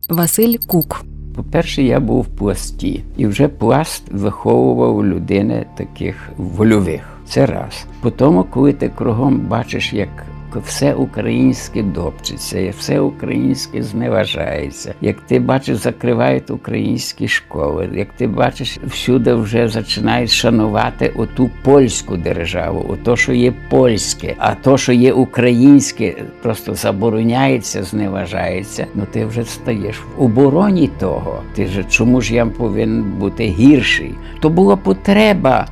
[0.09, 1.05] Василь Кук.
[1.35, 7.01] По-перше, я був в пласті, і вже пласт виховував людини таких вольових.
[7.25, 7.85] Це раз.
[8.01, 10.09] По тому, коли ти кругом бачиш, як
[10.55, 14.93] все українське допчиться, все українське зневажається.
[15.01, 22.17] Як ти бачиш, закривають українські школи, як ти бачиш, всюди вже починають шанувати оту польську
[22.17, 28.85] державу, ото, що є польське, а то, що є українське, просто забороняється, зневажається.
[28.95, 31.41] Ну ти вже стаєш в обороні того.
[31.55, 34.15] Ти ж чому ж я повинен бути гірший?
[34.39, 35.67] То була потреба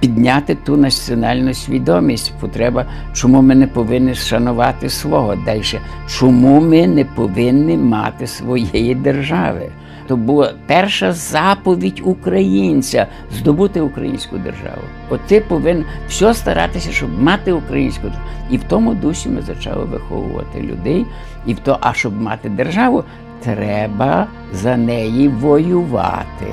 [0.00, 2.32] підняти ту національну свідомість.
[2.40, 5.62] Потреба, чому ми не повинні шанувати свого далі,
[6.08, 9.70] чому ми не повинні мати своєї держави.
[10.06, 13.06] То була перша заповідь українця
[13.38, 14.82] здобути українську державу.
[15.08, 18.28] От ти повинен все старатися, щоб мати українську державу.
[18.50, 21.06] І в тому дусі ми почали виховувати людей.
[21.46, 23.04] І в то, а щоб мати державу,
[23.42, 26.46] треба за неї воювати.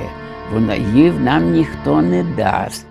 [0.53, 2.86] Вона її нам ніхто не дасть.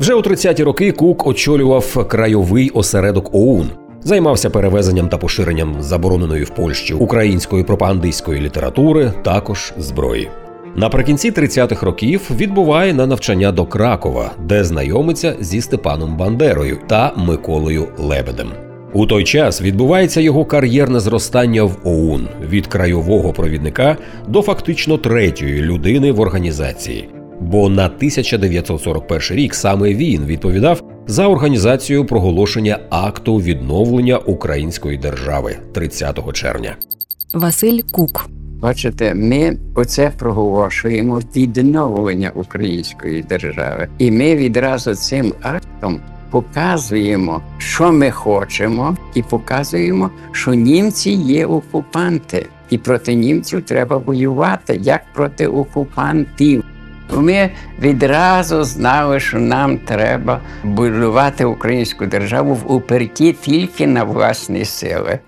[0.00, 3.70] Вже у 30-ті роки Кук очолював крайовий осередок ОУН,
[4.02, 10.28] займався перевезенням та поширенням забороненої в Польщі української пропагандистської літератури, також зброї.
[10.76, 17.88] Наприкінці 30-х років відбуває на навчання до Кракова, де знайомиться зі Степаном Бандерою та Миколою
[17.98, 18.48] Лебедем.
[18.92, 23.96] У той час відбувається його кар'єрне зростання в ОУН від крайового провідника
[24.28, 27.08] до фактично третьої людини в організації.
[27.40, 36.32] Бо на 1941 рік саме він відповідав за організацію проголошення акту відновлення української держави 30
[36.32, 36.76] червня.
[37.34, 38.26] Василь Кук.
[38.60, 46.00] Бачите, ми оце проголошуємо відновлення української держави, і ми відразу цим актом
[46.30, 54.80] показуємо, що ми хочемо, і показуємо, що німці є окупанти, і проти німців треба воювати
[54.82, 56.64] як проти окупантів.
[57.12, 57.50] Ми
[57.82, 65.18] відразу знали, що нам треба будувати українську державу в уперті тільки на власні сили.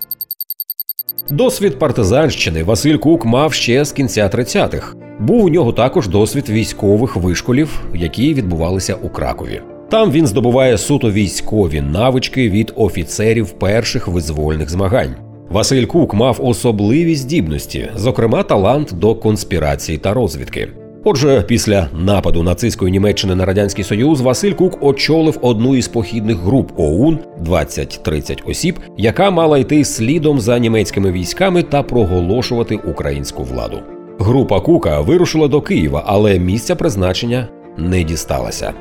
[1.29, 4.95] Досвід партизанщини Василь Кук мав ще з кінця 30-х.
[5.19, 9.61] Був у нього також досвід військових вишколів, які відбувалися у Кракові.
[9.89, 15.15] Там він здобуває суто військові навички від офіцерів перших визвольних змагань.
[15.49, 20.69] Василь Кук мав особливі здібності, зокрема талант до конспірації та розвідки.
[21.05, 26.71] Отже, після нападу нацистської Німеччини на радянський союз Василь Кук очолив одну із похідних груп
[26.77, 33.79] ОУН 20-30 осіб, яка мала йти слідом за німецькими військами та проголошувати українську владу.
[34.19, 37.47] Група Кука вирушила до Києва, але місця призначення
[37.77, 38.73] не дісталася.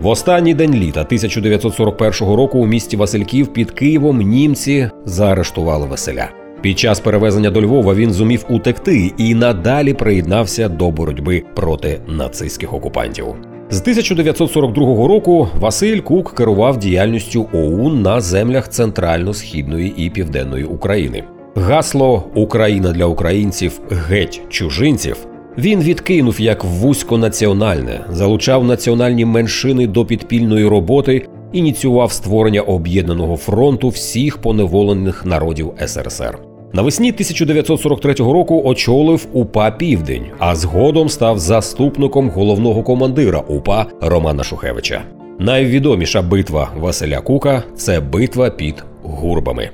[0.00, 6.41] В останній день літа 1941 року у місті Васильків під Києвом німці заарештували Василя.
[6.62, 12.74] Під час перевезення до Львова він зумів утекти і надалі приєднався до боротьби проти нацистських
[12.74, 13.26] окупантів.
[13.70, 21.24] З 1942 року Василь Кук керував діяльністю ОУН на землях центрально-східної і південної України.
[21.54, 25.16] Гасло Україна для українців геть чужинців
[25.58, 34.38] він відкинув як вузьконаціональне, залучав національні меншини до підпільної роботи, ініціював створення об'єднаного фронту всіх
[34.38, 36.51] поневолених народів СРСР.
[36.74, 45.02] Навесні 1943 року очолив УПА Південь, а згодом став заступником головного командира УПА Романа Шухевича.
[45.38, 49.70] Найвідоміша битва Василя Кука це битва під гурбами.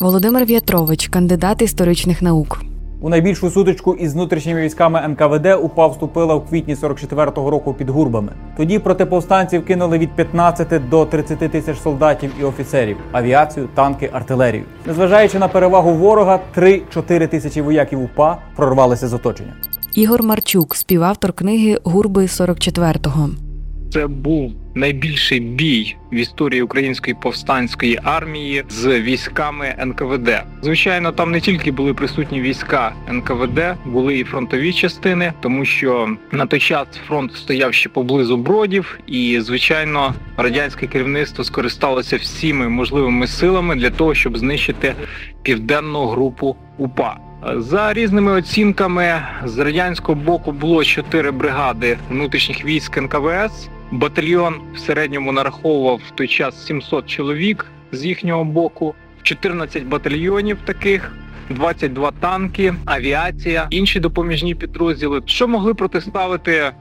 [0.00, 2.62] Володимир В'ятрович, кандидат історичних наук.
[3.00, 8.32] У найбільшу сутичку із внутрішніми військами НКВД УПА вступила в квітні 44-го року під гурбами.
[8.56, 14.64] Тоді проти повстанців кинули від 15 до 30 тисяч солдатів і офіцерів, авіацію, танки, артилерію.
[14.86, 19.52] Незважаючи на перевагу ворога, 3-4 тисячі вояків УПА прорвалися з оточення.
[19.94, 23.47] Ігор Марчук, співавтор книги Гурби 44-го.
[23.90, 30.42] Це був найбільший бій в історії української повстанської армії з військами НКВД.
[30.62, 36.46] Звичайно, там не тільки були присутні війська НКВД, були і фронтові частини, тому що на
[36.46, 43.74] той час фронт стояв ще поблизу бродів, і звичайно, радянське керівництво скористалося всіми можливими силами
[43.74, 44.94] для того, щоб знищити
[45.42, 47.16] південну групу УПА.
[47.56, 53.68] За різними оцінками з радянського боку було чотири бригади внутрішніх військ НКВС.
[53.90, 61.12] Батальйон в середньому нараховував в той час 700 чоловік з їхнього боку, 14 батальйонів таких.
[61.50, 66.72] 22 танки, авіація, інші допоміжні підрозділи, що могли протиставити е,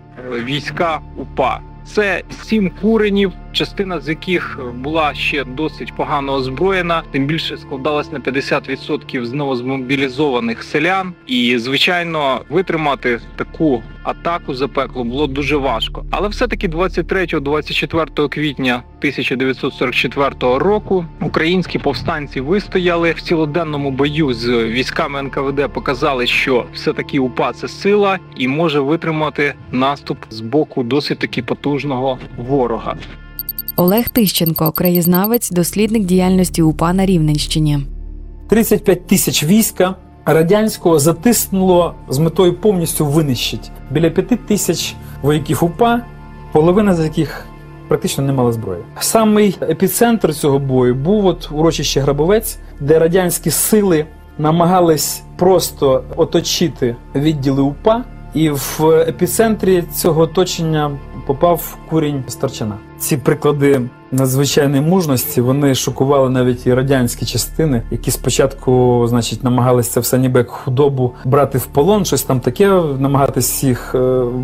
[0.43, 1.61] війська УПА.
[1.85, 8.19] Це сім куренів, частина з яких була ще досить погано озброєна, тим більше складалась на
[8.19, 11.13] 50% з новозмобілізованих селян.
[11.27, 16.05] І звичайно, витримати таку атаку запекло було дуже важко.
[16.11, 25.73] Але все-таки 23-24 квітня 1944 року українські повстанці вистояли в цілоденному бою з військами НКВД.
[25.73, 31.41] Показали, що все таки УПА це сила і може витримати наступ з боку досить таки
[31.41, 32.95] потужного ворога.
[33.79, 37.79] Олег Тищенко, краєзнавець, дослідник діяльності УПА на Рівненщині.
[38.49, 39.95] 35 тисяч війська
[40.25, 46.01] радянського затиснуло з метою повністю винищити біля 5 тисяч вояків УПА,
[46.51, 47.45] половина з яких
[47.87, 48.81] практично не мала зброї.
[48.99, 54.05] Самий епіцентр цього бою був от урочище Грабовець, де радянські сили
[54.37, 58.03] намагались просто оточити відділи УПА.
[58.33, 60.97] І в епіцентрі цього оточення
[61.27, 62.77] попав курінь Старчана.
[62.99, 69.99] Ці приклади надзвичайної мужності вони шокували навіть і радянські частини, які спочатку, значить, намагалися це
[69.99, 72.67] все ніби як худобу брати в полон, щось там таке,
[72.99, 73.99] намагатись їх е,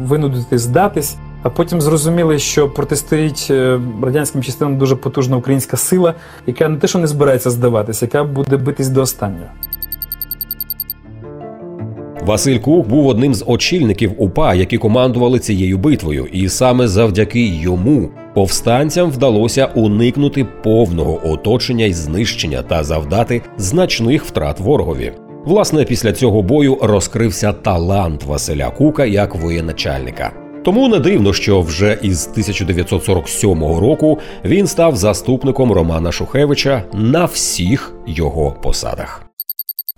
[0.07, 1.15] винудити здатись.
[1.43, 6.13] А потім зрозуміли, що протистоїть е, радянським частинам дуже потужна українська сила,
[6.47, 9.47] яка не те, що не збирається здаватися, яка буде битись до останнього.
[12.25, 18.09] Василь Кук був одним з очільників УПА, які командували цією битвою, і саме завдяки йому
[18.33, 25.13] повстанцям вдалося уникнути повного оточення й знищення та завдати значних втрат ворогові.
[25.45, 30.31] Власне, після цього бою розкрився талант Василя Кука як воєначальника.
[30.65, 37.95] Тому не дивно, що вже із 1947 року він став заступником Романа Шухевича на всіх
[38.07, 39.23] його посадах.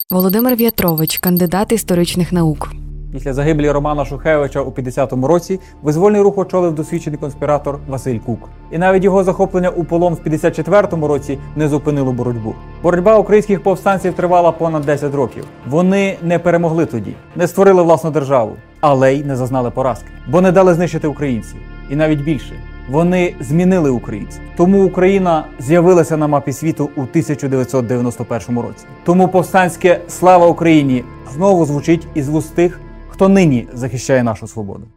[0.09, 2.71] Володимир В'ятрович, кандидат історичних наук.
[3.15, 8.49] Після загибелі Романа Шухевича у 50-му році визвольний рух очолив досвідчений конспіратор Василь Кук.
[8.71, 12.55] І навіть його захоплення у полон в 54-му році не зупинило боротьбу.
[12.83, 15.45] Боротьба українських повстанців тривала понад 10 років.
[15.69, 20.51] Вони не перемогли тоді, не створили власну державу, але й не зазнали поразки, бо не
[20.51, 21.59] дали знищити українців.
[21.89, 22.53] І навіть більше
[22.89, 24.41] вони змінили українців.
[24.57, 28.85] Тому Україна з'явилася на мапі світу у 1991 році.
[29.03, 32.79] Тому повстанське слава Україні знову звучить із вуст тих,
[33.15, 34.87] хто нині захищає нашу свободу.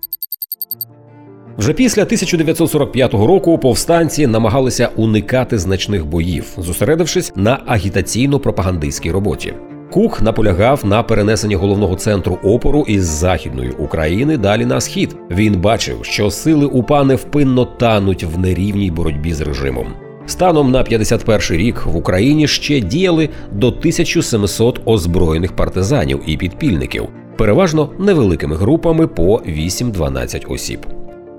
[1.58, 9.54] Вже після 1945 року повстанці намагалися уникати значних боїв, зосередившись на агітаційно-пропагандистській роботі.
[9.90, 15.16] Кук наполягав на перенесенні головного центру опору із західної України далі на схід.
[15.30, 19.86] Він бачив, що сили УПА невпинно тануть в нерівній боротьбі з режимом.
[20.26, 27.08] Станом на 51 рік в Україні ще діяли до 1700 озброєних партизанів і підпільників,
[27.38, 30.86] переважно невеликими групами по 8-12 осіб.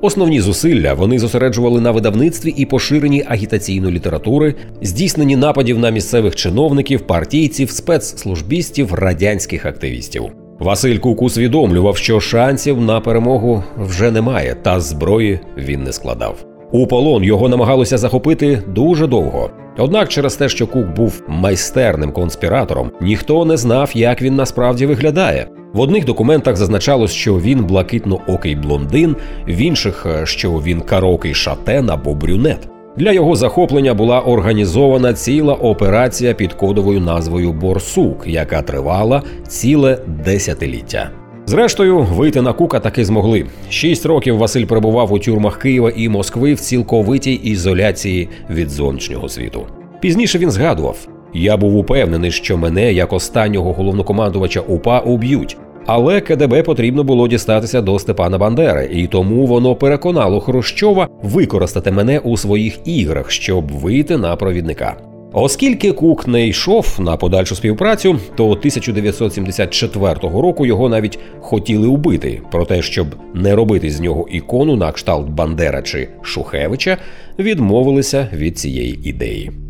[0.02, 7.02] Основні зусилля вони зосереджували на видавництві і поширенні агітаційної літератури, здійсненні нападів на місцевих чиновників,
[7.02, 10.24] партійців, спецслужбістів, радянських активістів.
[10.60, 16.46] Василь Кук усвідомлював, що шансів на перемогу вже немає, та зброї він не складав.
[16.72, 19.50] У полон його намагалося захопити дуже довго.
[19.78, 25.48] Однак, через те, що Кук був майстерним конспіратором, ніхто не знав, як він насправді виглядає.
[25.74, 29.16] В одних документах зазначалось, що він блакитно-окий блондин,
[29.48, 32.68] в інших, що він карокий шатен або брюнет.
[32.98, 41.10] Для його захоплення була організована ціла операція під кодовою назвою Борсук, яка тривала ціле десятиліття.
[41.46, 43.46] Зрештою, вийти на кука таки змогли.
[43.70, 49.66] Шість років Василь перебував у тюрмах Києва і Москви в цілковитій ізоляції від зовнішнього світу.
[50.02, 55.58] Пізніше він згадував: я був упевнений, що мене, як останнього головнокомандувача УПА, уб'ють.
[55.86, 62.20] Але КДБ потрібно було дістатися до Степана Бандери, і тому воно переконало Хрущова використати мене
[62.20, 64.96] у своїх іграх, щоб вийти на провідника.
[65.34, 72.42] Оскільки Кук не йшов на подальшу співпрацю, то 1974 року його навіть хотіли убити.
[72.52, 76.98] Про те, щоб не робити з нього ікону на кшталт Бандера чи Шухевича,
[77.40, 79.69] відмовилися від цієї ідеї.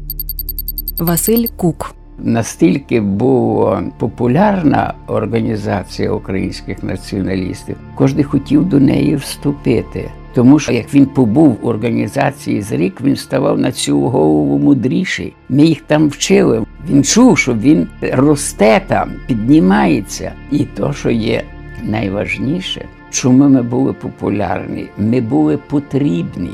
[0.99, 1.95] Василь Кук.
[2.17, 10.11] Настільки була популярна організація українських націоналістів, кожен хотів до неї вступити.
[10.33, 15.33] Тому що як він побув в організації з рік, він ставав на цю голову мудріший.
[15.49, 16.65] Ми їх там вчили.
[16.89, 20.31] Він чув, що він росте там, піднімається.
[20.51, 21.43] І то, що є
[21.83, 26.51] найважніше, чому ми були популярні, ми були потрібні.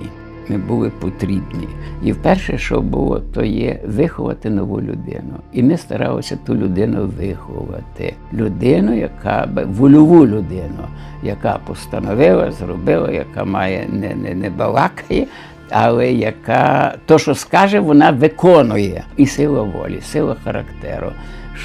[0.49, 1.67] Були потрібні.
[2.03, 5.33] І вперше, що було, то є виховати нову людину.
[5.53, 8.13] І ми старалися ту людину виховати.
[8.33, 10.87] Людину, яка вольову людину,
[11.23, 15.27] яка постановила, зробила, яка має не, не, не балакає,
[15.69, 19.03] але яка то, що скаже, вона виконує.
[19.17, 21.11] І сила волі, сила характеру.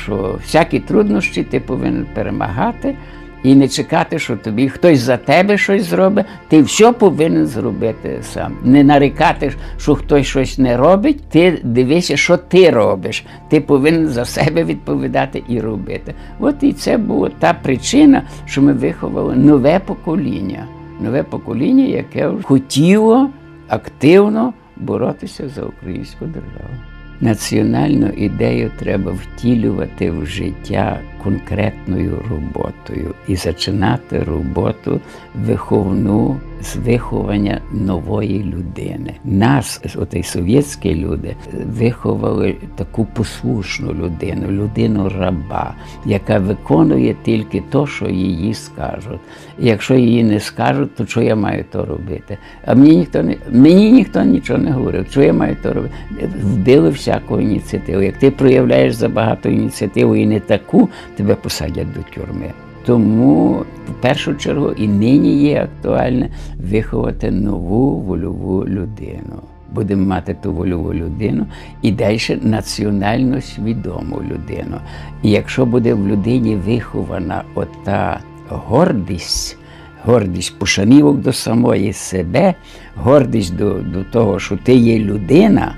[0.03, 2.95] Що всякі труднощі ти повинен перемагати.
[3.43, 8.57] І не чекати, що тобі хтось за тебе щось зробить, ти все повинен зробити сам.
[8.65, 13.25] Не нарікати, що хтось щось не робить, ти дивишся, що ти робиш.
[13.49, 16.15] Ти повинен за себе відповідати і робити.
[16.39, 20.67] От і це була та причина, що ми виховали нове покоління,
[21.01, 23.31] нове покоління, яке хотіло
[23.69, 26.75] активно боротися за українську державу.
[27.21, 35.01] Національну ідею треба втілювати в життя конкретною роботою і починати роботу
[35.35, 39.15] виховну з виховання нової людини.
[39.25, 41.37] Нас, оті совєтські люди,
[41.67, 45.75] виховали таку послушну людину, людину раба,
[46.07, 49.21] яка виконує тільки то, що її скажуть.
[49.59, 52.39] Якщо її не скажуть, то що я маю то робити?
[52.67, 55.95] А мені ніхто не мені ніхто нічого не говорив, що я маю то робити.
[56.43, 58.03] Вбили всяку ініціативу.
[58.03, 62.53] Як ти проявляєш забагато ініціативу і не таку, тебе посадять до тюрми.
[62.85, 69.43] Тому в першу чергу і нині є актуальне виховати нову вольову людину.
[69.73, 71.47] Будемо мати ту вольову людину
[71.83, 74.77] і далі національно свідому людину.
[75.23, 79.59] І якщо буде в людині вихована ота гордість,
[80.05, 82.55] гордість пошанівок до самої себе,
[82.97, 85.75] гордість до, до того, що ти є людина,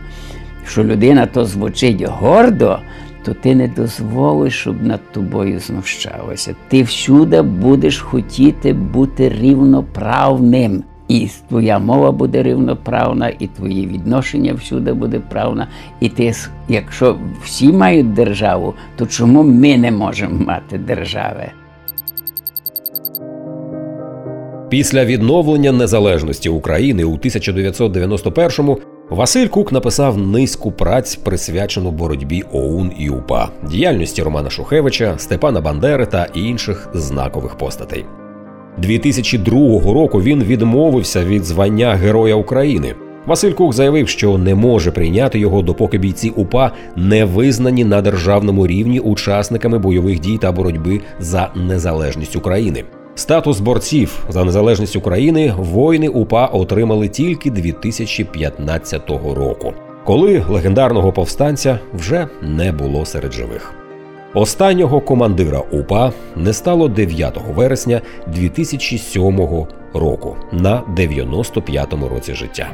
[0.67, 2.79] що людина то звучить гордо
[3.25, 6.55] то ти не дозволиш, щоб над тобою знущалося.
[6.69, 10.85] Ти всюди будеш хотіти бути рівноправним.
[11.09, 15.69] І твоя мова буде рівноправна, і твої відношення всюди буде правна.
[16.01, 16.33] І ти,
[16.69, 21.45] якщо всі мають державу, то чому ми не можемо мати держави?
[24.69, 28.79] Після відновлення незалежності України у 1991-му
[29.11, 36.07] Василь Кук написав низку праць, присвячену боротьбі ОУН і УПА, діяльності Романа Шухевича, Степана Бандери
[36.07, 38.05] та інших знакових постатей.
[38.79, 39.53] 2002
[39.93, 42.95] року він відмовився від звання Героя України.
[43.27, 48.67] Василь Кук заявив, що не може прийняти його, допоки бійці УПА не визнані на державному
[48.67, 52.85] рівні учасниками бойових дій та боротьби за незалежність України.
[53.15, 59.73] Статус борців за незалежність України воїни УПА отримали тільки 2015 року,
[60.05, 63.75] коли легендарного повстанця вже не було серед живих.
[64.35, 72.71] Останнього командира УПА не стало 9 вересня 2007 року на 95-му році життя.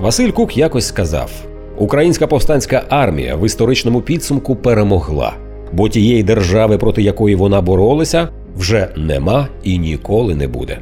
[0.00, 1.30] Василь Кук якось сказав:
[1.78, 8.88] Українська повстанська армія в історичному підсумку перемогла бо тієї держави, проти якої вона боролася, вже
[8.96, 10.78] нема і ніколи не буде.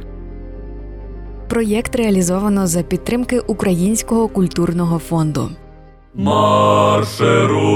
[1.49, 5.49] Проєкт реалізовано за підтримки Українського культурного фонду.
[6.15, 7.71] Марширують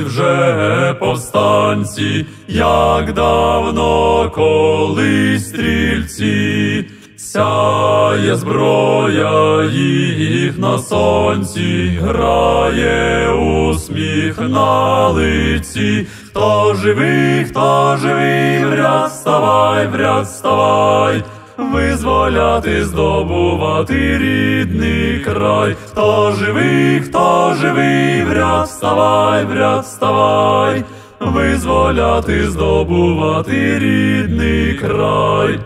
[0.00, 6.84] вже повстанці, як давно колись стрільці.
[7.32, 19.86] Сяє зброя їх на сонці, грає усміх на лиці, хто живий, хто живий, вряд ставай,
[19.86, 21.22] вряд ставай,
[21.58, 25.76] визволяти, здобувати рідний край.
[25.86, 30.84] Хто живий, хто живий, в ряд вставай, в ряд вставай,
[31.20, 35.60] визволяти, здобувати рідний край.